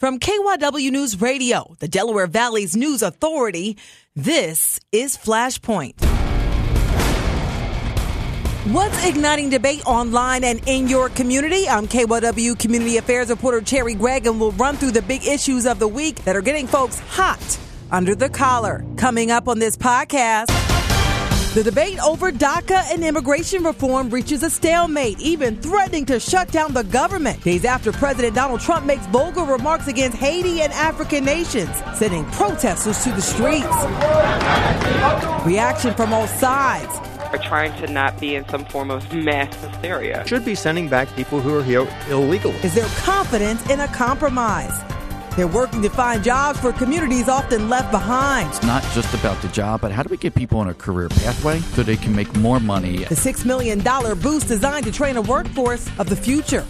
[0.00, 3.76] From KYW News Radio, the Delaware Valley's news authority,
[4.16, 5.92] this is Flashpoint.
[8.72, 11.68] What's igniting debate online and in your community?
[11.68, 15.78] I'm KYW Community Affairs reporter Cherri Gregg, and we'll run through the big issues of
[15.78, 17.58] the week that are getting folks hot
[17.90, 18.82] under the collar.
[18.96, 20.69] Coming up on this podcast.
[21.52, 26.72] The debate over DACA and immigration reform reaches a stalemate, even threatening to shut down
[26.72, 27.42] the government.
[27.42, 33.02] Days after President Donald Trump makes vulgar remarks against Haiti and African nations, sending protesters
[33.02, 33.66] to the streets.
[35.44, 36.94] Reaction from all sides.
[37.32, 40.24] Are trying to not be in some form of mass hysteria.
[40.28, 41.80] Should be sending back people who are here
[42.10, 42.54] illegally.
[42.62, 44.84] Is there confidence in a compromise?
[45.36, 48.48] They're working to find jobs for communities often left behind.
[48.48, 51.08] It's not just about the job, but how do we get people on a career
[51.08, 53.04] pathway so they can make more money?
[53.04, 53.80] The $6 million
[54.18, 56.64] boost designed to train a workforce of the future.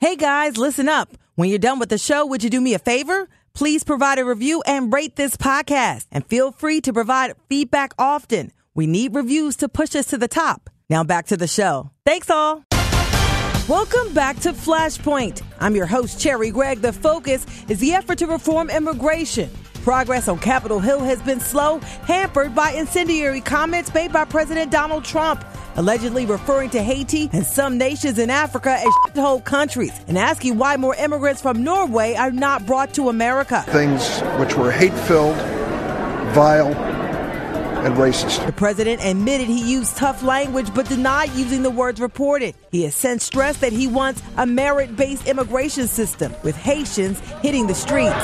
[0.00, 1.16] Hey guys, listen up.
[1.36, 3.28] When you're done with the show, would you do me a favor?
[3.54, 6.06] Please provide a review and rate this podcast.
[6.10, 8.50] And feel free to provide feedback often.
[8.74, 10.70] We need reviews to push us to the top.
[10.90, 11.90] Now back to the show.
[12.04, 12.64] Thanks all.
[13.72, 15.40] Welcome back to Flashpoint.
[15.58, 16.82] I'm your host, Cherri Gregg.
[16.82, 19.48] The focus is the effort to reform immigration.
[19.82, 25.06] Progress on Capitol Hill has been slow, hampered by incendiary comments made by President Donald
[25.06, 25.42] Trump,
[25.76, 30.76] allegedly referring to Haiti and some nations in Africa as whole countries, and asking why
[30.76, 33.62] more immigrants from Norway are not brought to America.
[33.68, 35.36] Things which were hate filled,
[36.34, 36.74] vile,
[37.82, 38.46] and racist.
[38.46, 42.54] The president admitted he used tough language but denied using the words reported.
[42.70, 47.66] He has since stressed that he wants a merit based immigration system with Haitians hitting
[47.66, 48.14] the streets.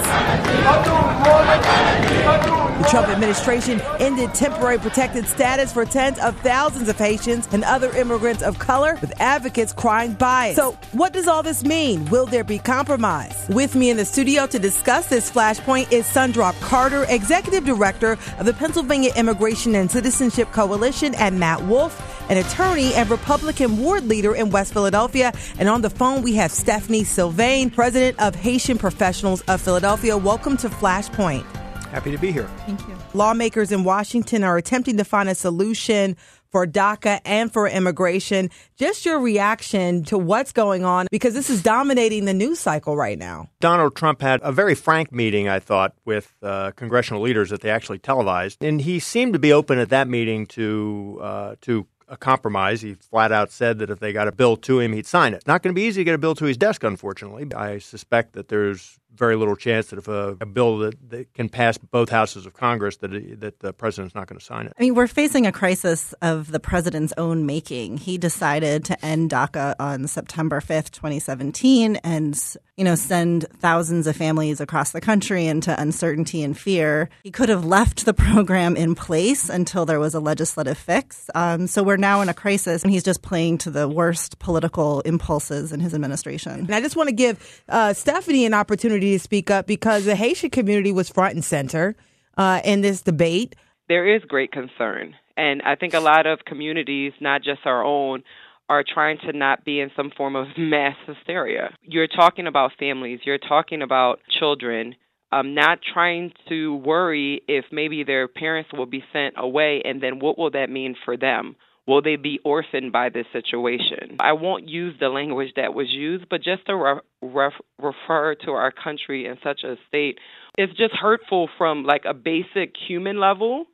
[2.78, 7.90] The Trump administration ended temporary protected status for tens of thousands of Haitians and other
[7.96, 10.56] immigrants of color, with advocates crying bias.
[10.56, 12.04] So, what does all this mean?
[12.06, 13.34] Will there be compromise?
[13.48, 18.47] With me in the studio to discuss this flashpoint is Sundrop Carter, Executive Director of
[18.47, 21.98] the Pennsylvania Immigration and Citizenship Coalition, and Matt Wolfe,
[22.31, 25.32] an attorney and Republican ward leader in West Philadelphia.
[25.59, 30.19] And on the phone, we have Stephanie Sylvain, President of Haitian Professionals of Philadelphia.
[30.19, 31.44] Welcome to Flashpoint.
[31.86, 32.48] Happy to be here.
[32.66, 32.94] Thank you.
[33.14, 36.19] Lawmakers in Washington are attempting to find a solution
[36.50, 38.50] for DACA and for immigration.
[38.76, 43.19] Just your reaction to what's going on because this is dominating the news cycle right
[43.19, 43.48] now.
[43.60, 47.70] Donald Trump had a very frank meeting, I thought, with uh, congressional leaders that they
[47.70, 52.16] actually televised, and he seemed to be open at that meeting to uh, to a
[52.16, 52.80] compromise.
[52.80, 55.47] He flat out said that if they got a bill to him, he'd sign it.
[55.47, 57.47] Not going to be easy to get a bill to his desk, unfortunately.
[57.54, 61.48] I suspect that there's very little chance that if a, a bill that, that, can
[61.48, 64.72] pass both houses of Congress, that that the president's not going to sign it.
[64.78, 67.98] I mean, we're facing a crisis of the president's own making.
[67.98, 74.16] He decided to end DACA on September 5th, 2017, and you know send thousands of
[74.16, 77.11] families across the country into uncertainty and fear.
[77.25, 81.28] He could have left the program in place until there was a legislative fix.
[81.34, 85.00] Um, so we're now in a crisis, and he's just playing to the worst political
[85.00, 86.53] impulses in his administration.
[86.53, 90.15] And I just want to give uh, Stephanie an opportunity to speak up because the
[90.15, 91.97] Haitian community was front and center
[92.37, 93.56] uh, in this debate.
[93.89, 95.16] There is great concern.
[95.37, 98.22] And I think a lot of communities, not just our own,
[98.68, 101.74] are trying to not be in some form of mass hysteria.
[101.82, 104.94] You're talking about families, you're talking about children,
[105.32, 110.18] um, not trying to worry if maybe their parents will be sent away and then
[110.20, 111.56] what will that mean for them?
[111.86, 114.18] Will they be orphaned by this situation?
[114.20, 118.50] I won't use the language that was used, but just to re- ref- refer to
[118.50, 120.18] our country in such a state,
[120.58, 123.64] it's just hurtful from like a basic human level,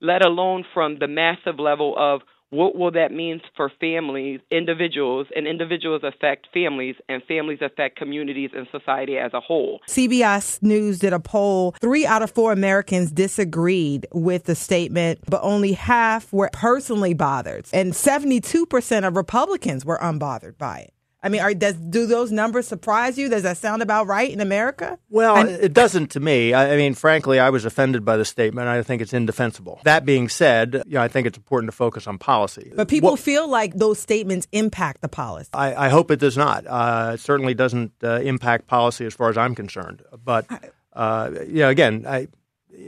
[0.00, 2.20] let alone from the massive level of
[2.50, 8.50] what will that mean for families, individuals, and individuals affect families, and families affect communities
[8.54, 9.80] and society as a whole.
[9.88, 11.72] CBS News did a poll.
[11.80, 17.66] Three out of four Americans disagreed with the statement, but only half were personally bothered.
[17.72, 20.95] And 72% of Republicans were unbothered by it.
[21.26, 23.28] I mean, are, does do those numbers surprise you?
[23.28, 24.96] Does that sound about right in America?
[25.10, 26.54] Well, it doesn't to me.
[26.54, 28.68] I, I, mean, frankly, I was offended by the statement.
[28.68, 29.80] I think it's indefensible.
[29.82, 32.70] That being said, you know, I think it's important to focus on policy.
[32.76, 35.50] But people what, feel like those statements impact the policy.
[35.52, 36.64] I, I hope it does not.
[36.64, 40.04] Uh, it certainly doesn't uh, impact policy as far as I'm concerned.
[40.24, 40.46] But
[40.92, 42.28] uh, you know, again, I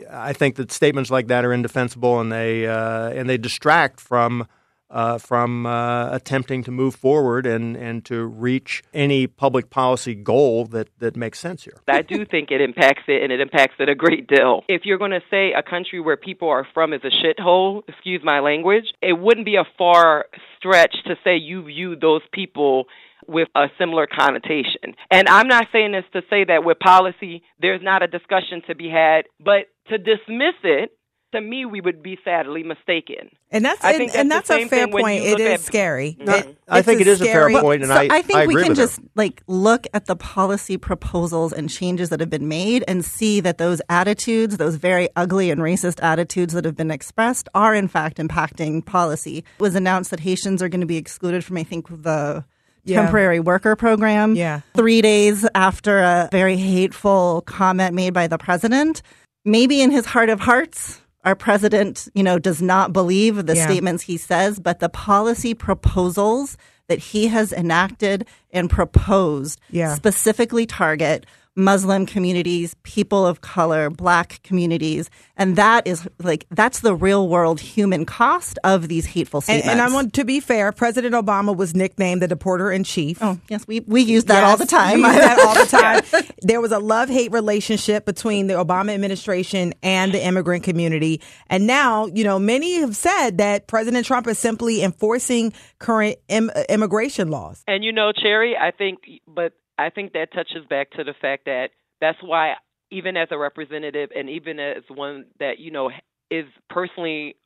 [0.08, 4.46] I think that statements like that are indefensible and they uh, and they distract from
[4.90, 10.64] uh, from uh, attempting to move forward and, and to reach any public policy goal
[10.67, 11.79] that, that makes sense here.
[11.88, 14.64] I do think it impacts it, and it impacts it a great deal.
[14.69, 18.23] If you're going to say a country where people are from is a shithole, excuse
[18.25, 20.26] my language, it wouldn't be a far
[20.56, 22.87] stretch to say you view those people
[23.26, 24.94] with a similar connotation.
[25.11, 28.75] And I'm not saying this to say that with policy there's not a discussion to
[28.75, 30.93] be had, but to dismiss it
[31.32, 33.30] to me, we would be sadly mistaken.
[33.50, 35.22] And that's and, that's, and that's a fair point.
[35.25, 36.16] It is at, scary.
[36.19, 38.38] No, it, I think it is scary, a fair point, and so I, I think
[38.38, 39.04] I we can just her.
[39.14, 43.58] like look at the policy proposals and changes that have been made and see that
[43.58, 48.19] those attitudes, those very ugly and racist attitudes that have been expressed, are in fact
[48.19, 49.38] impacting policy.
[49.38, 52.44] It was announced that Haitians are going to be excluded from, I think, the
[52.84, 53.02] Yeah.
[53.02, 54.34] temporary worker program.
[54.34, 54.60] Yeah.
[54.75, 59.02] Three days after a very hateful comment made by the president,
[59.44, 63.67] maybe in his heart of hearts, our president, you know, does not believe the Yeah.
[63.67, 66.56] statements he says, but the policy proposals
[66.88, 69.94] that he has enacted and proposed Yeah.
[69.94, 71.26] specifically target
[71.58, 75.10] Muslim communities, people of color, black communities.
[75.37, 79.69] And that is like, that's the real world human cost of these hateful And, statements.
[79.69, 80.70] and I want to be fair.
[80.70, 83.19] President Obama was nicknamed the deporter in chief.
[83.20, 85.02] Oh, yes, we, we use that all the time.
[85.02, 85.66] we use that all the
[86.22, 86.32] time.
[86.43, 91.20] There was a love hate relationship between the Obama administration and the immigrant community.
[91.49, 96.50] And now, you know, many have said that President Trump is simply enforcing current Im-
[96.69, 97.64] immigration laws.
[97.66, 101.44] And you know, Cherri, I think, but I think that touches back to the fact
[101.46, 101.70] that
[102.00, 102.54] that's why,
[102.90, 105.90] even as a representative, and even as one that you know
[106.30, 107.36] is personally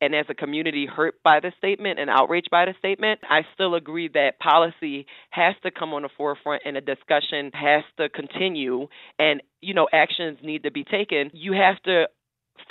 [0.00, 3.74] and as a community hurt by the statement and outraged by the statement, I still
[3.74, 8.86] agree that policy has to come on the forefront and a discussion has to continue
[9.18, 11.30] and you know actions need to be taken.
[11.34, 12.08] You have to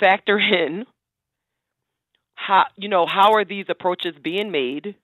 [0.00, 0.86] factor in
[2.34, 4.94] how you know how are these approaches being made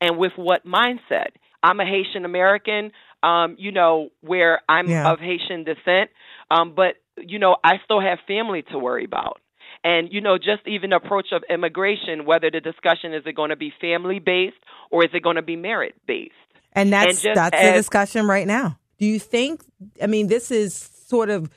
[0.00, 1.28] and with what mindset.
[1.62, 2.90] I'm a Haitian American,
[3.22, 5.12] um, you know, where I'm Yeah.
[5.12, 6.10] of Haitian descent,
[6.50, 9.40] um, but you know, I still have family to worry about.
[9.84, 13.50] And you know, just even the approach of immigration, whether the discussion is it going
[13.50, 14.56] to be family based
[14.90, 16.32] or is it going to be merit based?
[16.72, 18.78] And that's just that's the discussion right now.
[18.98, 19.62] Do you think?
[20.00, 21.50] I mean, this is sort of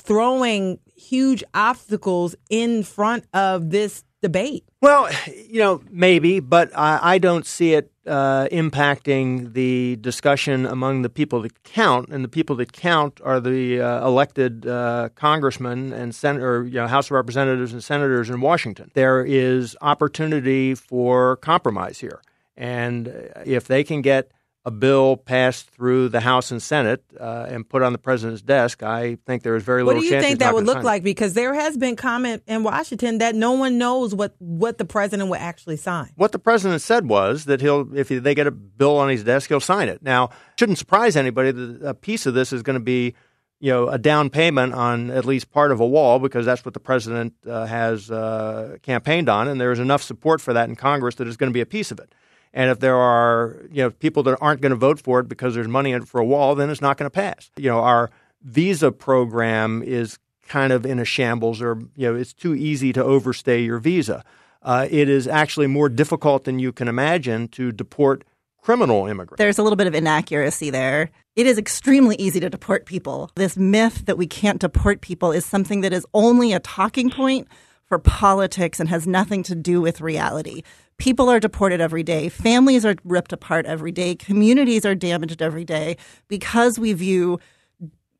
[0.00, 4.64] throwing huge obstacles in front of this debate.
[4.80, 5.10] Well,
[5.48, 11.08] you know, maybe, but I, I don't see it uh, impacting the discussion among the
[11.08, 16.14] people that count, and the people that count are the uh, elected uh, congressmen and
[16.14, 18.90] sen- or, you know, House of Representatives and senators in Washington.
[18.94, 22.22] There is opportunity for compromise here,
[22.56, 24.30] and if they can get
[24.64, 28.82] a bill passed through the House and Senate uh, and put on the president's desk,
[28.82, 30.00] I think there is very little.
[30.00, 30.84] What do you think that would look it.
[30.84, 31.02] like?
[31.02, 35.30] Because there has been comment in Washington that no one knows what what the president
[35.30, 36.10] would actually sign.
[36.14, 39.48] What the president said was that he'll, if they get a bill on his desk,
[39.48, 40.00] he'll sign it.
[40.02, 43.14] Now, shouldn't surprise anybody that a piece of this is going to be,
[43.58, 46.74] you know, a down payment on at least part of a wall because that's what
[46.74, 50.76] the president uh, has uh, campaigned on, and there is enough support for that in
[50.76, 52.14] Congress that it's going to be a piece of it.
[52.54, 55.54] And if there are, you know, people that aren't going to vote for it because
[55.54, 57.50] there's money in it for a wall, then it's not going to pass.
[57.56, 58.10] You know, our
[58.42, 60.18] visa program is
[60.48, 64.24] kind of in a shambles, or you know, it's too easy to overstay your visa.
[64.62, 68.24] Uh, it is actually more difficult than you can imagine to deport
[68.60, 69.38] criminal immigrants.
[69.38, 71.10] There's a little bit of inaccuracy there.
[71.34, 73.30] It is extremely easy to deport people.
[73.34, 77.48] This myth that we can't deport people is something that is only a talking point
[77.86, 80.62] for politics and has nothing to do with reality.
[81.02, 82.28] People are deported every day.
[82.28, 84.14] Families are ripped apart every day.
[84.14, 85.96] Communities are damaged every day
[86.28, 87.40] because we view,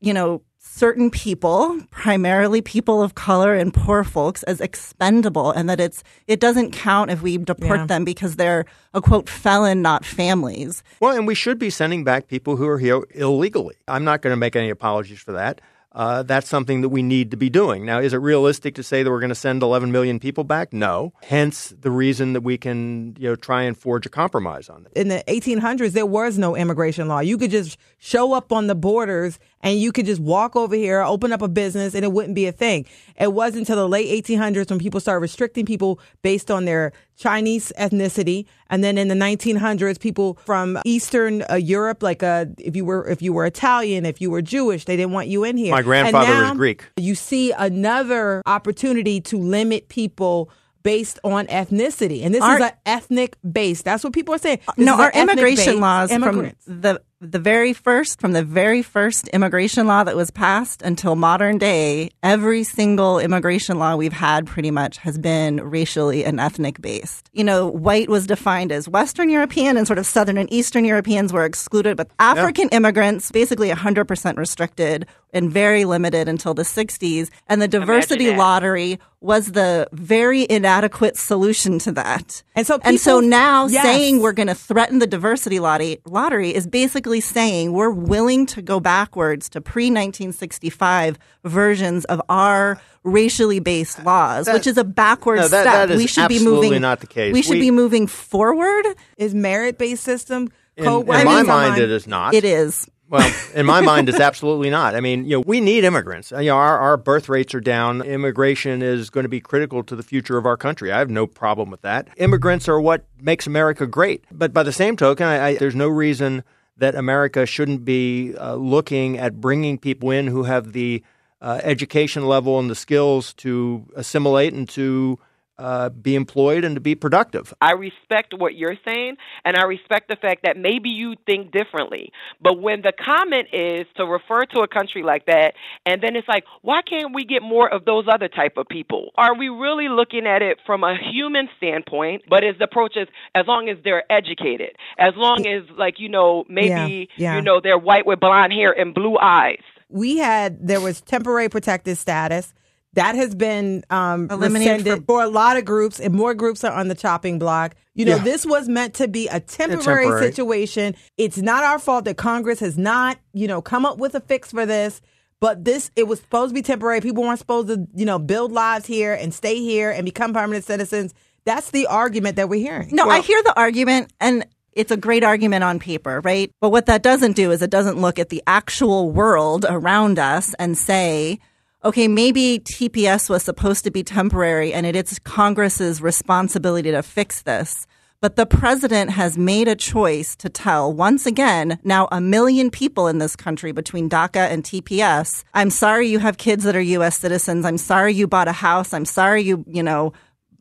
[0.01, 5.79] you know, certain people, primarily people of color and poor folks, as expendable, and that
[5.79, 7.85] it's it doesn't count if we deport Yeah.
[7.85, 10.83] them because they're a quote felon, not families.
[10.99, 13.75] Well, and we should be sending back people who are here illegally.
[13.87, 15.61] I'm not going to make any apologies for that.
[15.93, 17.85] Uh, that's something that we need to be doing.
[17.85, 20.73] Now, is it realistic to say that we're going to send 11 million people back?
[20.73, 21.13] No.
[21.21, 24.91] Hence the reason that we can, you know, try and forge a compromise on it.
[24.99, 27.19] In the 1800s, there was no immigration law.
[27.19, 31.01] You could just show up on the borders and you could just walk over here,
[31.01, 32.85] open up a business, and it wouldn't be a thing.
[33.15, 36.91] It wasn't until the late 1800s when people started restricting people based on their
[37.27, 42.75] Chinese ethnicity, and then in the 1900s, people from Eastern uh, Europe, like uh, if
[42.75, 45.55] you were if you were Italian, if you were Jewish, they didn't want you in
[45.55, 45.71] here.
[45.71, 46.83] My And grandfather was Greek.
[46.97, 50.49] You see another opportunity to limit people.
[50.83, 53.83] Based on ethnicity, and this Our- is an ethnic base.
[53.83, 54.59] That's what people are saying.
[54.75, 56.65] This no, our immigration laws immigrants.
[56.65, 57.01] from the
[57.31, 62.09] the very first, from the very first immigration law that was passed until modern day,
[62.21, 67.29] every single immigration law we've had pretty much has been racially and ethnic based.
[67.31, 71.31] You know, white was defined as Western European and sort of Southern and Eastern Europeans
[71.31, 72.77] were excluded, but African yeah.
[72.77, 77.29] immigrants basically 100% restricted and very limited until the 60s.
[77.47, 82.43] And the diversity lottery was the very inadequate solution to that.
[82.55, 83.83] And so, people, and so now yes.
[83.83, 88.61] saying we're going to threaten the diversity lottery, lottery is basically saying we're willing to
[88.61, 94.83] go backwards to pre 1965 versions of our racially based laws, that, which is a
[94.83, 95.89] backwards no, that, step.
[95.89, 96.81] That we should be moving.
[96.81, 97.33] Not the case.
[97.33, 98.85] We should we, be moving forward.
[99.17, 102.33] Is merit based system in, in my mind, it is not.
[102.33, 102.89] It is.
[103.13, 104.95] Well, in my mind, it's absolutely not.
[104.95, 106.31] I mean, you know, we need immigrants.
[106.31, 108.01] You know, our, our birth rates are down.
[108.01, 110.91] Immigration is going to be critical to the future of our country.
[110.91, 112.07] I have no problem with that.
[112.17, 114.25] Immigrants are what makes America great.
[114.31, 116.43] But by the same token, I, I, there's no reason
[116.77, 121.03] that America shouldn't be uh, looking at bringing people in who have the
[121.39, 125.19] uh, education level and the skills to assimilate and to
[125.57, 127.53] uh, be employed and to be productive.
[127.61, 132.11] I respect what you're saying, and I respect the fact that maybe you think differently.
[132.41, 135.53] But when the comment is to refer to a country like that,
[135.85, 139.11] and then it's like, why can't we get more of those other type of people?
[139.15, 142.23] Are we really looking at it from a human standpoint?
[142.29, 146.45] But his approach is as long as they're educated, as long as like you know
[146.49, 147.35] maybe yeah, yeah.
[147.35, 149.61] you know they're white with blonde hair and blue eyes.
[149.89, 152.53] We had there was temporary protected status
[152.93, 156.73] that has been um, eliminated for-, for, a lot of groups, and more groups are
[156.73, 157.75] on the chopping block.
[157.95, 158.23] You know, yeah.
[158.23, 160.95] this was meant to be a temporary, temporary, situation.
[161.17, 164.51] It's not our fault that Congress has not, you know, come up with a fix
[164.51, 165.01] for this.
[165.39, 167.01] But this, it was supposed to be temporary.
[167.01, 170.63] People weren't supposed to, you know, build lives here and stay here and become permanent
[170.63, 171.13] citizens.
[171.43, 172.95] That's the argument that we're hearing.
[172.95, 176.49] No, well, I hear the argument, and it's a great argument on paper, right?
[176.61, 180.53] But what that doesn't do is it doesn't look at the actual world around us
[180.59, 181.39] and say,
[181.85, 187.41] okay, maybe TPS was supposed to be temporary and it is Congress's responsibility to fix
[187.41, 187.85] this.
[188.21, 193.09] But the president has made a choice to tell, once again, now a million people
[193.09, 197.19] in this country between DACA and TPS, I'm sorry you have kids that are U.S.
[197.19, 197.65] citizens.
[197.65, 198.93] I'm sorry you bought a house.
[198.93, 200.13] I'm sorry you, you know,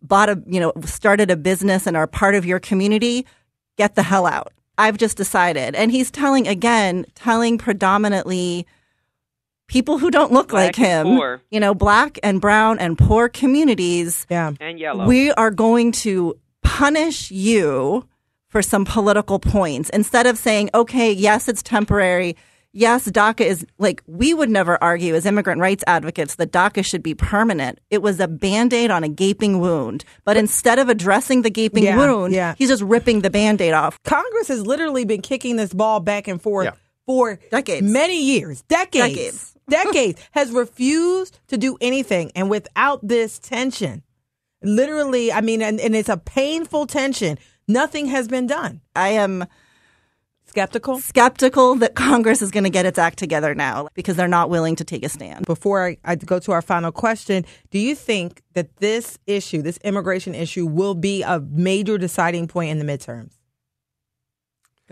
[0.02, 3.25] bought a, you know, started a business and are part of your community.
[3.79, 4.52] Get the hell out.
[4.76, 5.76] I've just decided.
[5.76, 8.67] And he's telling, again, telling predominantly
[9.73, 14.26] people who don't look black like him, you know, black and brown and poor communities.
[14.29, 14.52] Yeah.
[14.61, 15.07] And yellow.
[15.07, 18.07] We are going to punish you
[18.49, 22.37] for some political points instead of saying, okay, yes, it's temporary.
[22.75, 27.02] Yes, DACA is like, we would never argue as immigrant rights advocates that DACA should
[27.02, 27.81] be permanent.
[27.91, 30.05] It was a band aid on a gaping wound.
[30.25, 32.55] But instead of addressing the gaping yeah, wound, yeah.
[32.59, 34.02] he's just ripping the band aid off.
[34.05, 36.75] Congress has literally been kicking this ball back and forth yeah.
[37.07, 39.14] for decades, many years, decades.
[39.14, 42.31] decades decades, has refused to do anything.
[42.35, 44.02] And without this tension,
[44.62, 48.81] literally, I mean, and, and it's a painful tension, nothing has been done.
[48.95, 49.47] I am
[50.45, 54.50] skeptical skeptical that congress is going to get its act together now because they're not
[54.50, 57.95] willing to take a stand before I, I, go to our final question do you
[57.95, 62.85] think that this issue this immigration issue will be a major deciding point in the
[62.85, 63.38] midterms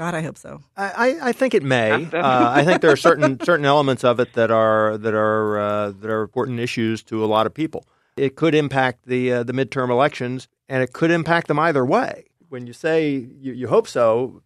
[0.00, 0.62] God, I hope so.
[0.78, 1.90] I, I think it may.
[2.06, 5.90] uh, I think there are certain certain elements of it that are that are uh,
[5.90, 7.86] that are important issues to a lot of people.
[8.16, 12.24] It could impact the uh, the midterm elections, and it could impact them either way.
[12.48, 13.10] When you say
[13.42, 14.40] you, you hope so,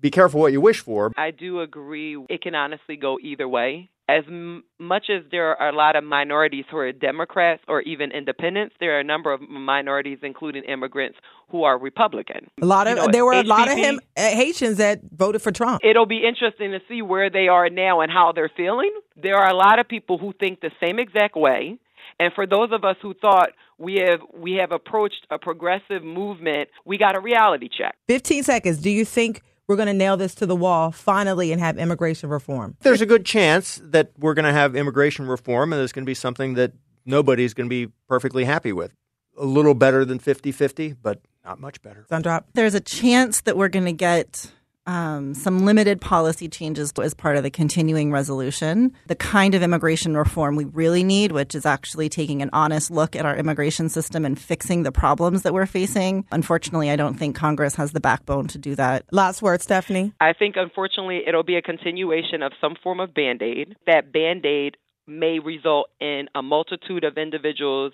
[0.00, 1.12] be careful what you wish for.
[1.16, 2.18] I do agree.
[2.28, 3.90] It can honestly go either way.
[4.08, 8.10] As m- much as there are a lot of minorities who are Democrats or even
[8.10, 11.18] independents, there are a number of minorities, including immigrants,
[11.50, 12.50] who are Republican.
[12.62, 15.42] A lot of you know, there were a lot of him, uh, Haitians that voted
[15.42, 15.82] for Trump.
[15.84, 18.92] It'll be interesting to see where they are now and how they're feeling.
[19.14, 21.78] There are a lot of people who think the same exact way.
[22.20, 26.68] And for those of us who thought we have we have approached a progressive movement,
[26.84, 27.94] we got a reality check.
[28.08, 28.78] 15 seconds.
[28.78, 32.30] Do you think we're going to nail this to the wall finally and have immigration
[32.30, 32.76] reform?
[32.80, 36.10] There's a good chance that we're going to have immigration reform and there's going to
[36.10, 36.72] be something that
[37.04, 38.92] nobody's going to be perfectly happy with.
[39.36, 42.06] A little better than 50 50, but not much better.
[42.10, 42.44] Sundrop?
[42.54, 44.50] There's a chance that we're going to get
[44.88, 48.94] um, some limited policy changes as part of the continuing resolution.
[49.06, 53.14] The kind of immigration reform we really need, which is actually taking an honest look
[53.14, 56.24] at our immigration system and fixing the problems that we're facing.
[56.32, 59.04] Unfortunately, I don't think Congress has the backbone to do that.
[59.12, 60.14] Last word, Stephanie.
[60.20, 63.76] I think, unfortunately, it'll be a continuation of some form of band aid.
[63.86, 67.92] That band aid may result in a multitude of individuals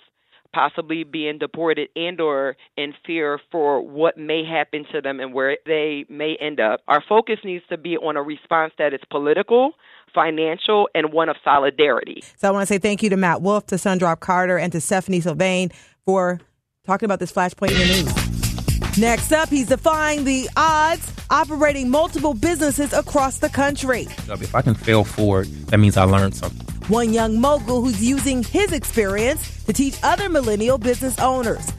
[0.55, 5.59] possibly being deported and or in fear for what may happen to them and where
[5.67, 6.81] they may end up.
[6.87, 9.73] Our focus needs to be on a response that is political,
[10.15, 12.23] financial, and one of solidarity.
[12.37, 14.81] So I want to say thank you to Matt Wolfe, to Sundrop Carter, and to
[14.81, 15.71] Stephanie Sylvain
[16.07, 16.41] for
[16.87, 18.99] talking about this flashpoint in the news.
[18.99, 24.03] Next up, he's defying the odds, operating multiple businesses across the country.
[24.03, 26.74] If I can fail forward, that means I learned something.
[26.88, 31.73] One young mogul who's using his experience to teach other millennial business owners.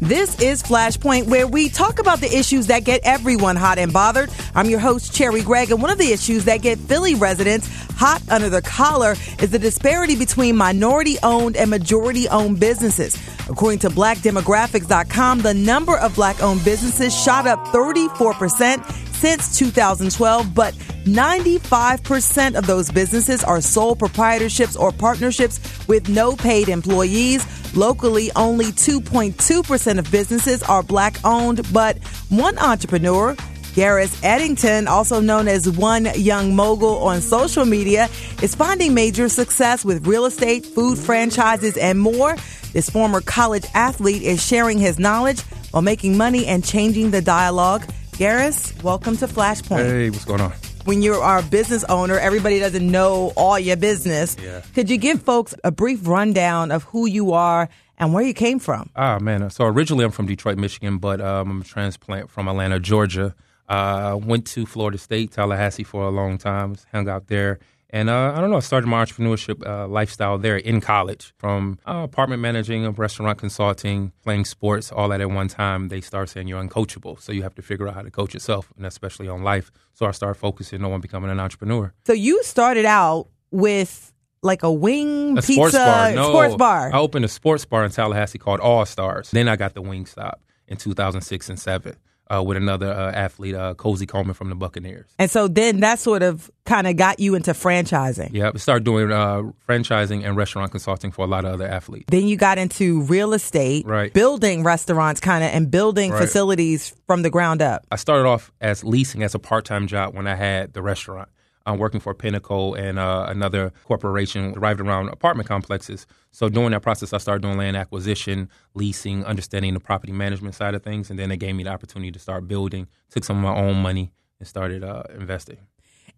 [0.00, 4.30] This is Flashpoint, where we talk about the issues that get everyone hot and bothered.
[4.54, 8.20] I'm your host, Cherri Gregg, and one of the issues that get Philly residents hot
[8.30, 13.16] under the collar is the disparity between minority owned and majority owned businesses.
[13.48, 20.74] According to blackdemographics.com, the number of black owned businesses shot up 34% since 2012, but
[21.04, 27.46] 95% of those businesses are sole proprietorships or partnerships with no paid employees.
[27.76, 33.36] Locally, only 2.2% of businesses are black owned, but one entrepreneur,
[33.74, 38.10] Garris Eddington, also known as One Young Mogul on social media,
[38.42, 42.36] is finding major success with real estate, food franchises, and more.
[42.74, 47.82] This former college athlete is sharing his knowledge while making money and changing the dialogue.
[48.12, 49.86] Garris, welcome to Flashpoint.
[49.86, 50.52] Hey, what's going on?
[50.84, 54.36] when you are a business owner, everybody doesn't know all your business.
[54.42, 54.60] Yeah.
[54.74, 58.58] Could you give folks a brief rundown of who you are and where you came
[58.58, 58.90] from?
[58.96, 59.48] Ah, man.
[59.50, 63.34] So originally I'm from Detroit, Michigan, but um, I'm a transplant from Atlanta, Georgia.
[63.72, 67.58] Uh, went to Florida State, Tallahassee for a long time, hung out there.
[67.88, 71.78] And uh, I don't know, I started my entrepreneurship uh, lifestyle there in college from
[71.88, 75.88] uh, apartment managing, restaurant consulting, playing sports, all that at one time.
[75.88, 77.18] They start saying you're uncoachable.
[77.18, 79.72] So you have to figure out how to coach yourself, and especially on life.
[79.94, 81.94] So I started focusing on becoming an entrepreneur.
[82.06, 84.12] So you started out with
[84.42, 86.12] like a wing A pizza sports bar.
[86.12, 86.94] No, sports bar.
[86.94, 89.30] I opened a sports bar in Tallahassee called All Stars.
[89.30, 90.34] Then I got the Wingstop
[90.68, 91.96] in 2006 and 7
[92.30, 95.06] uh, with another uh, athlete, uh, Cosey Coleman from the Buccaneers.
[95.18, 98.30] And so then that sort of kind of got you into franchising.
[98.32, 102.06] Yeah, I started doing uh, franchising and restaurant consulting for a lot of other athletes.
[102.08, 104.12] Then you got into real estate, Right.
[104.14, 106.20] building restaurants kind of and building Right.
[106.20, 107.84] facilities from the ground up.
[107.90, 111.28] I started off as leasing as a part time job when I had the restaurant.
[111.66, 116.06] I'm working for Pinnacle and uh, another corporation derived around apartment complexes.
[116.30, 120.74] So during that process, I started doing land acquisition, leasing, understanding the property management side
[120.74, 122.88] of things, and then it gave me the opportunity to start building.
[123.10, 125.58] Took some of my own money and started uh, investing.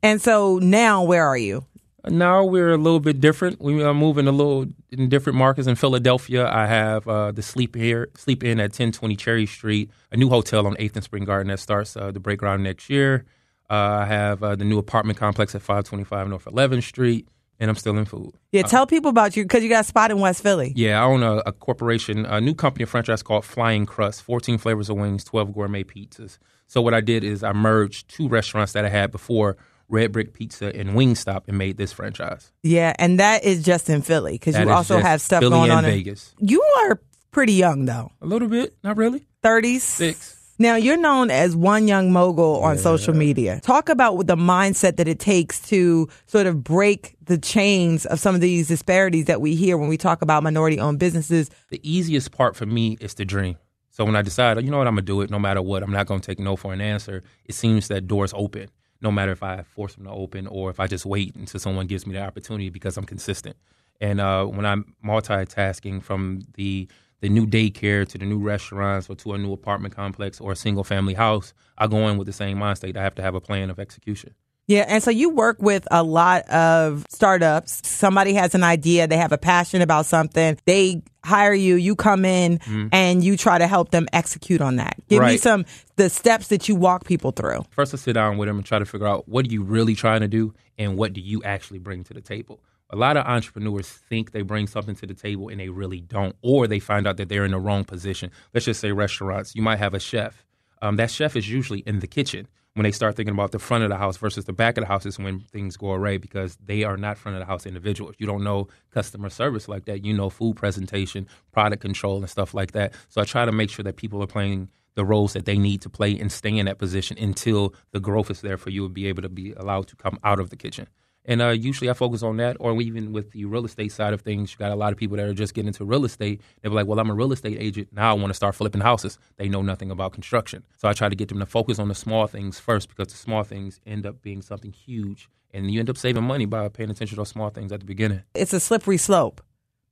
[0.02, 1.64] And so now where are you?
[2.06, 3.62] Now we're a little bit different.
[3.62, 5.66] We are moving a little in different markets.
[5.66, 10.16] In Philadelphia, I have uh, the Sleep here, Sleep Inn at 1020 Cherry Street, a
[10.16, 13.24] new hotel on 8th and Spring Garden that starts uh, to break ground next year.
[13.70, 17.76] Uh, I have uh, the new apartment complex at 525 North 11th Street, and I'm
[17.76, 18.34] still in food.
[18.52, 20.72] Yeah, tell people about you because you got a spot in West Philly.
[20.76, 24.58] Yeah, I own a, a corporation, a new company, a franchise called Flying Crust, 14
[24.58, 26.38] flavors of wings, 12 gourmet pizzas.
[26.66, 29.56] So what I did is I merged two restaurants that I had before,
[29.88, 32.52] Red Brick Pizza and Wingstop, and made this franchise.
[32.62, 35.84] Yeah, and that is just in Philly because you also have stuff Philly going on
[35.84, 36.34] in Vegas.
[36.38, 37.00] You are
[37.30, 39.26] pretty young though, A little bit, not really.
[39.42, 40.43] 30s.
[40.54, 40.60] Six.
[40.60, 43.60] Now you're known as one young mogul on social media.
[43.60, 48.36] Talk about the mindset that it takes to sort of break the chains of some
[48.36, 51.50] of these disparities that we hear when we talk about minority owned businesses.
[51.70, 53.56] The easiest part for me is to dream.
[53.90, 55.82] So when I decide, you know what, I'm gonna do it no matter what.
[55.82, 57.22] I'm not gonna take no for an answer.
[57.44, 60.78] It seems that doors open, no matter if I force them to open or if
[60.78, 63.56] I just wait until someone gives me the opportunity because I'm consistent.
[64.00, 66.88] And uh, when I'm multitasking from the
[67.24, 70.56] the new daycare to the new restaurants or to a new apartment complex or a
[70.56, 72.98] single family house, I go in with the same mind state.
[72.98, 74.34] I have to have a plan of execution.
[74.66, 77.80] Yeah, and so you work with a lot of startups.
[77.88, 82.26] Somebody has an idea, they have a passion about something, they hire you, you come
[82.26, 82.60] in
[82.92, 84.96] and you try to help them execute on that.
[85.08, 85.36] Give me Mm-hmm.
[85.38, 85.64] Some
[85.96, 87.64] the steps that you walk people through.
[87.70, 89.94] First, I sit down with them and try to figure out what are you really
[89.94, 92.60] trying to do and what do you actually bring to the table.
[92.94, 96.36] A lot of entrepreneurs think they bring something to the table and they really don't,
[96.42, 98.30] or they find out that they're in the wrong position.
[98.52, 99.52] Let's just say restaurants.
[99.56, 100.46] You might have a chef.
[100.80, 102.46] Um, that chef is usually in the kitchen.
[102.74, 104.86] When they start thinking about the front of the house versus the back of the
[104.86, 108.14] house is when things go awry because they are not front of the house individuals.
[108.18, 110.04] You don't know customer service like that.
[110.04, 112.94] You know food presentation, product control, and stuff like that.
[113.08, 115.82] So I try to make sure that people are playing the roles that they need
[115.82, 118.88] to play and stay in that position until the growth is there for you to
[118.88, 120.86] be able to be allowed to come out of the kitchen.
[121.26, 124.20] And uh, usually I focus on that, or even with the real estate side of
[124.20, 126.42] things, you got a lot of people that are just getting into real estate.
[126.60, 127.88] They're like, well, I'm a real estate agent.
[127.92, 129.18] Now I want to start flipping houses.
[129.36, 130.64] They know nothing about construction.
[130.76, 133.18] So I try to get them to focus on the small things first because the
[133.18, 135.28] small things end up being something huge.
[135.54, 137.86] And you end up saving money by paying attention to those small things at the
[137.86, 138.22] beginning.
[138.34, 139.40] It's a slippery slope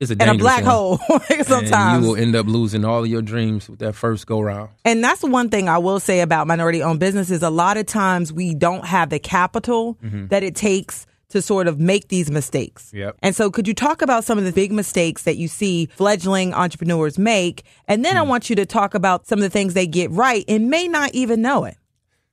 [0.01, 0.99] It's a and a black hole
[1.45, 2.03] sometimes.
[2.05, 4.71] you will end up losing all of your dreams with that first go round.
[4.85, 7.43] And that's one thing I will say about minority owned businesses.
[7.43, 11.81] A lot of times we don't have the capital that it takes to sort of
[11.81, 12.91] make these mistakes.
[12.95, 13.17] Yep.
[13.23, 16.55] And so could you talk about some of the big mistakes that you see fledgling
[16.55, 17.65] entrepreneurs make?
[17.89, 18.29] And then I hmm.
[18.29, 21.15] want you to talk about some of the things they get right and may not
[21.15, 21.77] even know it.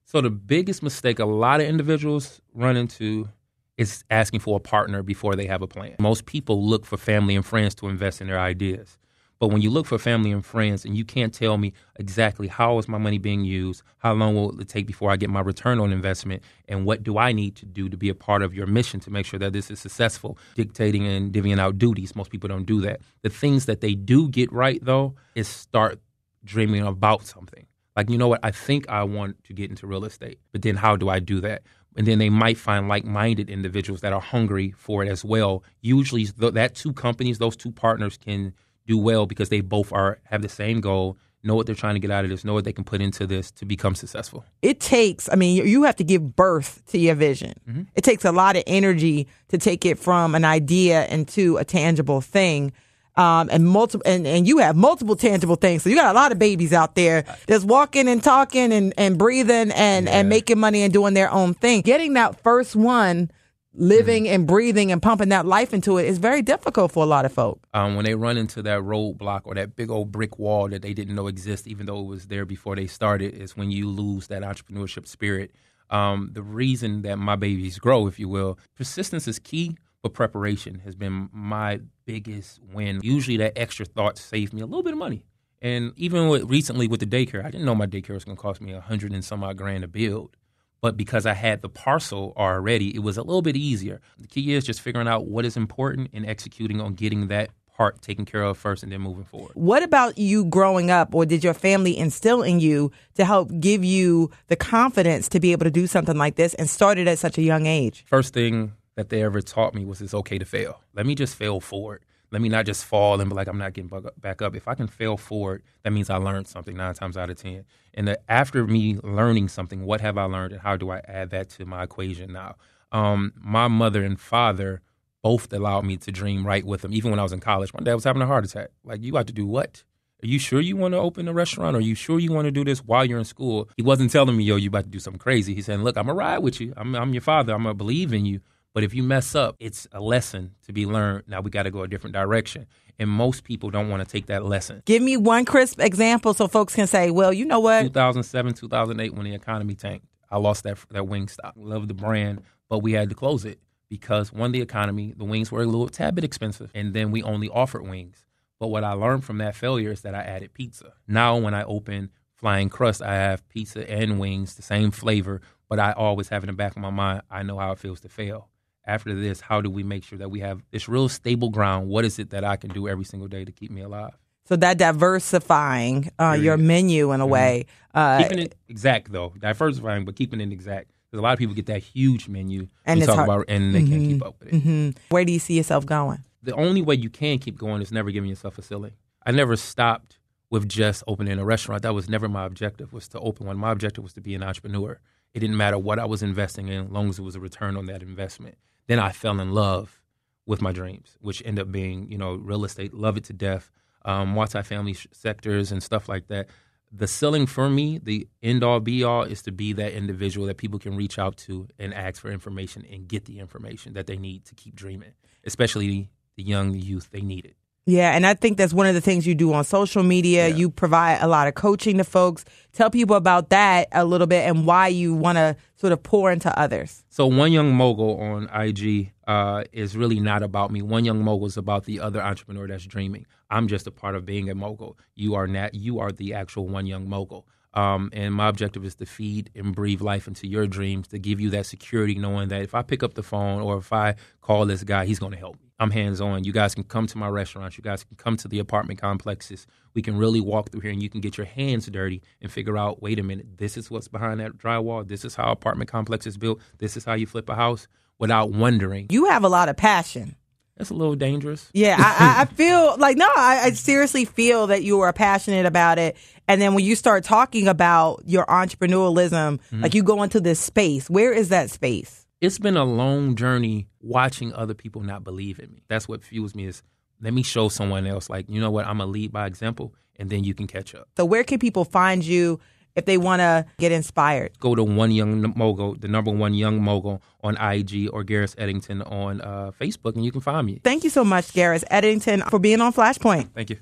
[0.06, 3.30] So the biggest mistake a lot of individuals run into
[3.78, 5.96] is asking for a partner before they have a plan.
[6.00, 8.98] Most people look for family and friends to invest in their ideas.
[9.40, 12.78] But when you look for family and friends and you can't tell me exactly how
[12.78, 15.80] is my money being used, how long will it take before I get my return
[15.80, 18.68] on investment, and what do I need to do to be a part of your
[18.68, 22.18] mission to make sure that this is successful, dictating and divvying out duties.
[22.18, 23.00] Most people don't do that.
[23.22, 26.02] The things that they do get right though is start
[26.44, 27.66] dreaming about something.
[27.96, 28.42] Like, you know what?
[28.44, 31.40] I think I want to get into real estate, but then how do I do
[31.42, 31.64] that?
[31.98, 35.64] And then they might find like minded individuals that are hungry for it as well.
[35.82, 38.54] Usually, th- that two companies, those two partners can
[38.90, 42.00] do well because they both are have the same goal, know what they're trying to
[42.02, 44.44] get out of this, know what they can put into this to become successful.
[44.62, 47.54] It takes, I mean, you- have to give birth to your vision.
[47.96, 52.20] It takes a lot of energy to take it from an idea into a tangible
[52.22, 52.74] thing.
[53.16, 55.84] Um, and multiple, and, and you have multiple tangible things.
[55.84, 59.18] So you got a lot of babies out there that's walking and talking and, and
[59.18, 61.82] breathing and, and making money and doing their own thing.
[61.82, 63.30] Getting that first one,
[63.74, 67.26] living and breathing and pumping that life into it is very difficult for a lot
[67.26, 67.66] of folk.
[67.74, 70.94] um, when they run into that roadblock or that big old brick wall that they
[70.94, 74.28] didn't know exist, even though it was there before they started, is when you lose
[74.28, 75.52] that entrepreneurship spirit.
[75.90, 80.82] Um, the reason that my babies grow, if you will, persistence is key, but preparation
[80.86, 83.00] has been my biggest win.
[83.04, 85.24] Usually, that extra thought saved me a little bit of money.
[85.62, 88.42] And even with, recently with the daycare, I didn't know my daycare was going to
[88.42, 90.38] cost me a hundred and some odd grand to build.
[90.82, 94.00] But because I had the parcel already, it was a little bit easier.
[94.18, 98.02] The key is just figuring out what is important and executing on getting that part
[98.02, 99.52] taken care of first and then moving forward.
[99.56, 103.86] What about you growing up, or did your family instill in you to help give
[103.86, 107.20] you the confidence to be able to do something like this and start it at
[107.20, 108.04] such a young age?
[108.08, 110.82] First thing that they ever taught me was it's okay to fail.
[110.94, 112.04] Let me just fail forward.
[112.32, 114.56] Let me not just fall and be like, I'm not getting back up.
[114.56, 117.66] If I can fail forward, that means I learned something nine times out of 10.
[117.96, 121.32] And that after me learning something, what have I learned and how do I add
[121.32, 122.56] that to my equation now?
[122.92, 124.82] Um, my mother and father
[125.22, 126.94] both allowed me to dream right with them.
[126.94, 128.70] Even when I was in college, my dad was having a heart attack.
[128.84, 129.84] Like, you got to do what?
[130.22, 131.78] Are you sure you want to open a restaurant?
[131.78, 133.70] Are you sure you want to do this while you're in school?
[133.78, 135.56] He wasn't telling me, yo, you about to do something crazy.
[135.56, 136.74] He's saying, look, I'm going to ride with you.
[136.76, 137.54] I'm, I'm your father.
[137.54, 138.42] I'm going to believe in you.
[138.80, 141.26] But if you mess up, it's a lesson to be learned.
[141.28, 142.66] Now we got to go a different direction.
[142.98, 144.84] And most people don't want to take that lesson.
[144.86, 147.82] Give me one crisp example so folks can say, well, you know what?
[147.82, 151.56] 2007, 2008, when the economy tanked, I lost that that Wingstop.
[151.58, 155.52] Love the brand, but we had to close it because one, the economy, the wings
[155.52, 158.24] were a little tad bit expensive, and then we only offered wings.
[158.62, 160.94] But what I learned from that failure is that I added pizza.
[161.06, 165.80] Now, when I open Flying Crust, I have pizza and wings, the same flavor, but
[165.80, 168.08] I always have in the back of my mind, I know how it feels to
[168.08, 168.48] fail.
[168.90, 171.88] After this, how do we make sure that we have this real stable ground?
[171.90, 174.18] What is it that I can do every single day to keep me alive?
[174.46, 176.68] So that diversifying uh, your Period.
[176.68, 177.66] menu in a way.
[177.94, 180.90] Uh, keeping it exact though, diversifying, but keeping it exact.
[181.12, 183.84] Because a lot of people get that huge menu And talk hard- about, and they
[183.84, 184.64] can't keep up with it.
[184.64, 184.98] mhm.
[185.10, 186.24] Where do you see yourself going?
[186.44, 188.94] The only way you can keep going is never giving yourself a ceiling.
[189.26, 190.18] I never stopped
[190.50, 191.84] with just opening a restaurant.
[191.84, 192.92] That was never my objective.
[192.94, 193.58] Was to open one.
[193.58, 195.00] My objective was to be an entrepreneur.
[195.34, 197.76] It didn't matter what I was investing in, as long as it was a return
[197.78, 198.56] on that investment.
[198.90, 200.02] Then I fell in love
[200.48, 202.92] with my dreams, which end up being, you know, real estate.
[202.92, 203.70] Love it to death.
[204.04, 206.48] Um, multifamily sh- sectors and stuff like that.
[206.92, 210.58] The selling for me, the end all be all, is to be that individual that
[210.58, 214.18] people can reach out to and ask for information and get the information that they
[214.18, 215.14] need to keep dreaming.
[215.44, 217.59] Especially the young youth, they need it.
[217.90, 220.48] Yeah, and I think that's one of the things you do on social media.
[220.48, 220.56] Yeah.
[220.56, 222.46] You provide a lot of coaching to folks.
[222.72, 226.32] Tell people about that a little bit and why you want to sort of pour
[226.32, 227.04] into others.
[227.10, 230.84] So one young mogul on IG uh, is really not about me.
[230.84, 233.26] One young mogul is about the other entrepreneur that's dreaming.
[233.50, 234.98] I'm just a part of being a mogul.
[235.16, 235.74] You are not.
[235.74, 237.48] You are the actual one young mogul.
[237.74, 241.40] Um, and my objective is to feed and breathe life into your dreams, to give
[241.40, 244.66] you that security, knowing that if I pick up the phone or if I call
[244.66, 245.70] this guy, he's going to help me.
[245.80, 246.44] I'm hands on.
[246.44, 247.78] You guys can come to my restaurants.
[247.78, 249.66] You guys can come to the apartment complexes.
[249.94, 252.78] We can really walk through here and you can get your hands dirty and figure
[252.78, 255.08] out wait a minute, this is what's behind that drywall.
[255.08, 256.60] This is how apartment complex is built.
[256.80, 259.08] This is how you flip a house without wondering.
[259.10, 260.36] You have a lot of passion.
[260.80, 261.70] That's a little dangerous.
[261.74, 266.00] Yeah, I, I feel like no, I, I, seriously feel that you are passionate about
[266.00, 266.16] it.
[266.48, 269.82] And then when you start talking about your entrepreneurialism, mm-hmm.
[269.82, 271.10] like you go into this space.
[271.10, 272.26] Where is that space?
[272.40, 275.84] It's been a long journey watching other people not believe in me.
[275.90, 276.68] That's what fuels me.
[276.68, 276.82] Is
[277.20, 278.30] let me show someone else.
[278.30, 281.10] Like you know what, I'm a lead by example, and then you can catch up.
[281.18, 282.62] So where can people find you?
[282.96, 284.58] If they want to get inspired?
[284.60, 289.02] Go to One Young Mogul, the number one young mogul on IG or Garris Eddington
[289.04, 290.80] on uh, Facebook, and you can find me.
[290.84, 293.50] Thank you so much, Garris Eddington, for being on Flashpoint.
[293.54, 293.78] Thank you.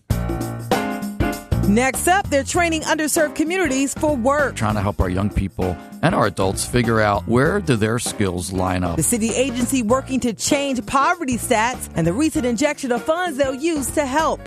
[1.68, 4.56] Next up, they're training underserved communities for work.
[4.56, 8.54] Trying to help our young people and our adults figure out where do their skills
[8.54, 8.96] line up.
[8.96, 13.54] The city agency working to change poverty stats and the recent injection of funds they'll
[13.54, 14.40] use to help.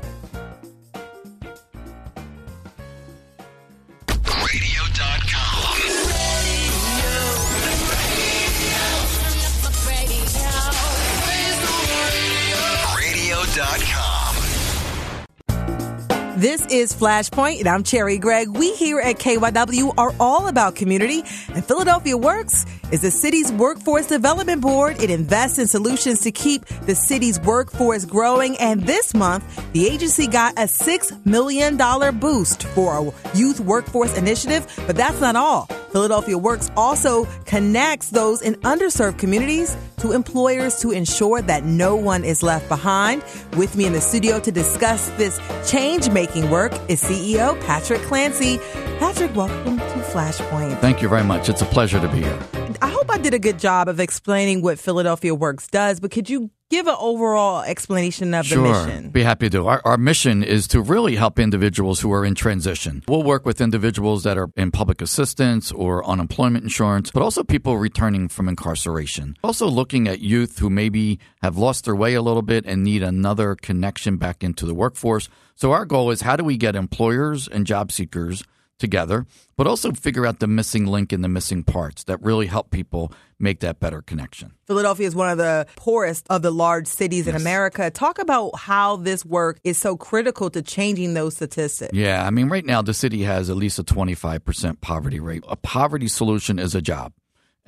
[16.41, 18.49] This is Flashpoint, and I'm Cherri Gregg.
[18.49, 21.23] We here at KYW are all about community,
[21.53, 25.03] and Philadelphia Works is the city's workforce development board.
[25.03, 30.27] It invests in solutions to keep the city's workforce growing, and this month, the agency
[30.27, 31.77] got a $6 million
[32.19, 35.69] boost for a youth workforce initiative, but that's not all.
[35.93, 42.25] Philadelphia Works also connects those in underserved communities to employers to ensure that no one
[42.25, 43.23] is left behind.
[43.57, 48.59] With me in the studio to discuss this change making work is CEO Patrick Clancy.
[48.99, 50.79] Patrick, welcome to Flashpoint.
[50.81, 51.49] Thank you very much.
[51.49, 52.39] It's a pleasure to be here.
[52.81, 56.31] I hope I did a good job of explaining what Philadelphia Works does, but could
[56.31, 58.63] you give an overall explanation of sure.
[58.63, 59.11] the mission.
[59.11, 59.67] Be happy to.
[59.67, 63.03] Our, our mission is to really help individuals who are in transition.
[63.09, 67.77] We'll work with individuals that are in public assistance or unemployment insurance, but also people
[67.77, 69.37] returning from incarceration.
[69.43, 73.03] Also looking at youth who maybe have lost their way a little bit and need
[73.03, 75.29] another connection back into the workforce.
[75.57, 78.45] So our goal is how do we get employers and job seekers
[78.81, 82.71] together, but also figure out the missing link and the missing parts that really help
[82.71, 84.53] people make that better connection.
[84.67, 87.35] Philadelphia is one of the poorest of the large cities yes.
[87.35, 87.91] in America.
[87.91, 91.95] Talk about how this work is so critical to changing those statistics.
[91.95, 95.45] Yeah, I mean, right now the city has at least a 25% poverty rate.
[95.49, 97.13] A poverty solution is a job.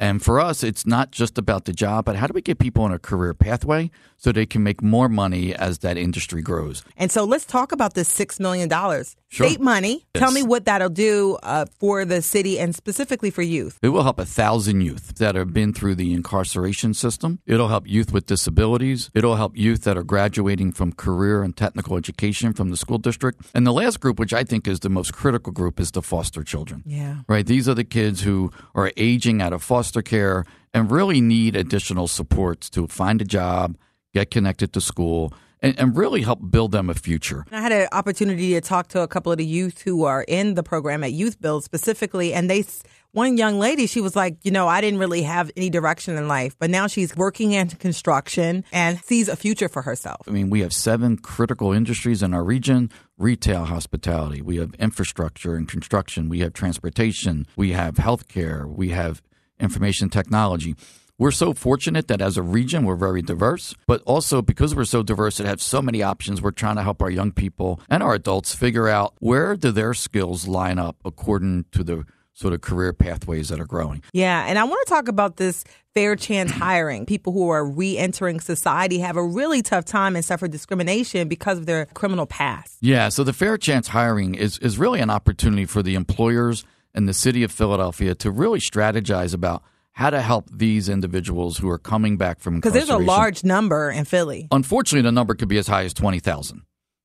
[0.02, 2.82] And for us, it's not just about the job, but how do we get people
[2.82, 6.82] on a career pathway so they can make more money as that industry grows?
[6.96, 8.68] And so let's talk about this $6 million.
[8.68, 9.46] Sure.
[9.46, 10.04] State money.
[10.14, 10.20] Yes.
[10.20, 13.78] Tell me what that'll do uh, for the city and specifically for youth.
[13.80, 17.38] It will help a thousand youth that have been through the incarceration system.
[17.46, 19.08] It'll help youth with disabilities.
[19.14, 23.40] It'll help youth that are graduating from career and technical education from the school district.
[23.54, 26.42] And the last group, which I think is the most critical group, is the foster
[26.42, 26.82] children.
[26.84, 27.18] Yeah.
[27.28, 27.46] Right?
[27.46, 31.54] These are the kids who are aging out of foster foster care and really need
[31.54, 33.76] additional supports to find a job,
[34.14, 37.44] get connected to school, and, and, really help build them a future.
[37.52, 40.54] I had an opportunity to talk to a couple of the youth who are in
[40.54, 42.64] the program at YouthBuild specifically, and they
[43.12, 46.26] one young lady, she was like, you know, I didn't really have any direction in
[46.26, 50.22] life, but now she's working in construction and sees a future for herself.
[50.26, 55.54] I mean, we have seven critical industries in our region retail, hospitality, we have infrastructure
[55.54, 59.22] and construction, we have transportation, we have healthcare, we have
[59.62, 60.74] information technology.
[61.18, 65.02] We're so fortunate that as a region, we're very diverse, but also because we're so
[65.02, 68.14] diverse and have so many options, we're trying to help our young people and our
[68.14, 72.92] adults figure out where do their skills line up according to the sort of career
[72.92, 74.02] pathways that are growing.
[74.12, 77.06] Yeah, and I want to talk about this fair chance hiring.
[77.06, 81.66] People who are re-entering society have a really tough time and suffer discrimination because of
[81.66, 82.78] their criminal past.
[82.80, 87.08] Yeah, so the fair chance hiring is is really an opportunity for the employers and
[87.08, 91.78] the city of Philadelphia to really strategize about how to help these individuals who are
[91.78, 94.48] coming back from because there's a large number in Philly.
[94.50, 96.62] Unfortunately, the number could be as high as twenty thousand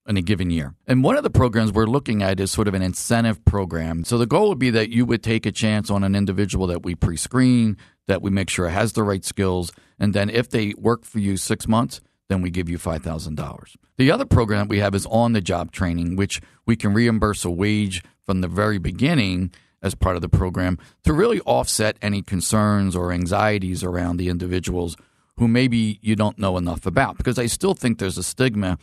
[0.07, 0.73] in a given year.
[0.87, 4.05] And one of the programs we're looking at is sort of an incentive program.
[4.05, 6.83] So the goal would be that you would take a chance on an individual that
[6.83, 7.75] we pre-screen,
[8.07, 11.35] that we make sure has the right skills, and then if they work for you
[11.35, 13.75] six months, then we give you $5,000.
[13.97, 17.43] The other program that we have is on the job training, which we can reimburse
[17.43, 22.21] a wage from the very beginning as part of the program to really offset any
[22.21, 24.95] concerns or anxieties around the individuals
[25.37, 27.17] who maybe you don't know enough about.
[27.17, 28.77] Because I still think there's a stigma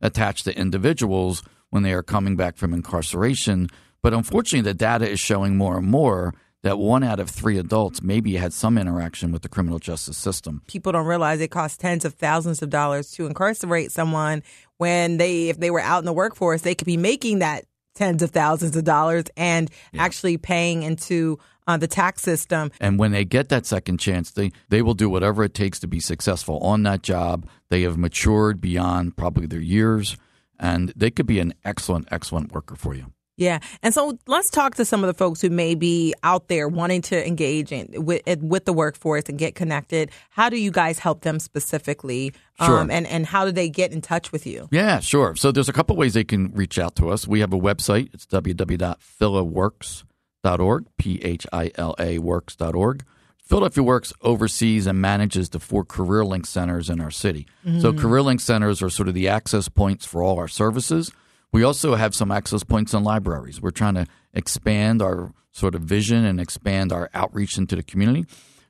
[0.00, 3.68] attached to individuals when they are coming back from incarceration
[4.02, 8.02] But unfortunately, the data is showing more and more that one out of three adults
[8.02, 10.62] maybe had some interaction with the criminal justice system.
[10.66, 14.42] People don't realize it costs tens of thousands of dollars to incarcerate someone
[14.76, 17.64] when they, if they were out in the workforce, they could be making that
[17.98, 20.02] tens of thousands of dollars and yeah.
[20.02, 22.70] actually paying into uh, the tax system.
[22.80, 25.86] And when they get that second chance, they, they will do whatever it takes to
[25.86, 27.46] be successful on that job.
[27.68, 30.16] They have matured beyond probably their years,
[30.58, 33.12] and they could be an excellent, excellent worker for you.
[33.38, 36.66] Yeah, and so let's talk to some of the folks who may be out there
[36.68, 40.10] wanting to engage in, with with the workforce and get connected.
[40.30, 42.32] How do you guys help them specifically?
[42.60, 42.80] Sure.
[42.80, 44.66] Um, and and how do they get in touch with you?
[44.72, 45.36] Yeah, sure.
[45.36, 47.28] So there's a couple ways they can reach out to us.
[47.28, 48.12] We have a website.
[48.12, 50.86] It's www.philaworks.org.
[50.98, 53.04] P H I L A works.org.
[53.48, 57.46] Philadelphia Works oversees and manages the four CareerLink centers in our city.
[57.64, 57.80] Mm-hmm.
[57.80, 61.10] So CareerLink centers are sort of the access points for all our services.
[61.52, 63.60] We also have some access points in libraries.
[63.60, 68.26] We're trying to expand our sort of vision and expand our outreach into the community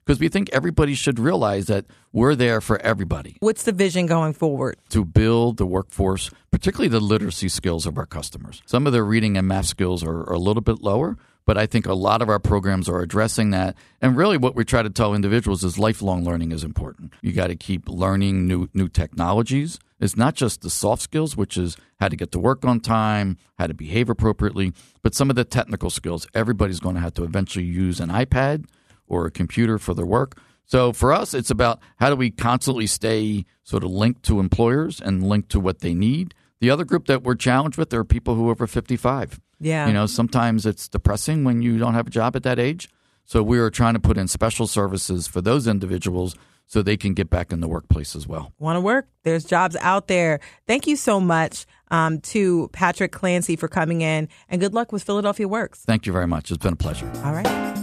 [0.08, 3.36] because we think everybody should realize that we're there for everybody.
[3.40, 4.78] What's the vision going forward?
[4.88, 8.62] To build the workforce, particularly the literacy skills of our customers.
[8.64, 11.64] Some of their reading and math skills are, are, a little bit lower, but I
[11.64, 13.74] think a lot of our programs are addressing that.
[14.02, 17.14] And really, what we try to tell individuals is lifelong learning is important.
[17.22, 19.78] You got to keep learning new new technologies.
[19.98, 23.38] It's not just the soft skills, which is how to get to work on time,
[23.58, 26.26] how to behave appropriately, but some of the technical skills.
[26.34, 28.66] Everybody's going to have to eventually use an iPad
[29.06, 30.38] or a computer for their work.
[30.66, 35.00] So for us, it's about how do we constantly stay sort of linked to employers
[35.00, 36.34] and linked to what they need.
[36.60, 39.40] The other group that we're challenged with are people who are over 55.
[39.60, 39.86] Yeah.
[39.86, 42.88] You know, sometimes it's depressing when you don't have a job at that age.
[43.24, 46.34] So we are trying to put in special services for those individuals
[46.66, 48.52] so they can get back in the workplace as well.
[48.58, 49.08] Want to work?
[49.22, 50.40] There's jobs out there.
[50.66, 55.02] Thank you so much um, to Patrick Clancy for coming in, and good luck with
[55.02, 55.80] Philadelphia Works.
[55.80, 56.50] Thank you very much.
[56.50, 57.10] It's been a pleasure.
[57.24, 57.77] All right.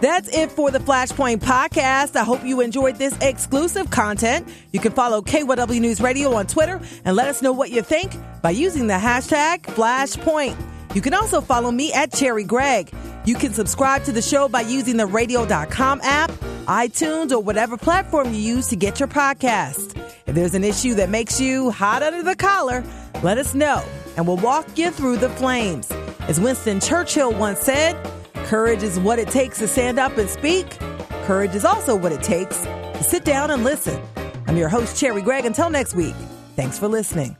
[0.00, 2.16] That's it for the Flashpoint podcast.
[2.16, 4.46] I hope you enjoyed this exclusive content.
[4.72, 8.12] You can follow KYW News Radio on Twitter and let us know what you think
[8.42, 10.56] by using the hashtag Flashpoint.
[10.94, 12.92] You can also follow me at Cherri Gregg.
[13.24, 16.30] You can subscribe to the show by using the radio.com app,
[16.66, 19.96] iTunes, or whatever platform you use to get your podcast.
[20.26, 22.84] If there's an issue that makes you hot under the collar,
[23.22, 23.82] let us know
[24.16, 25.90] and we'll walk you through the flames.
[26.28, 27.94] As Winston Churchill once said,
[28.46, 30.78] courage is what it takes to stand up and speak.
[31.24, 34.00] Courage is also what it takes to sit down and listen.
[34.46, 35.44] I'm your host, Cherri Gregg.
[35.44, 36.14] Until next week,
[36.54, 37.36] thanks for listening.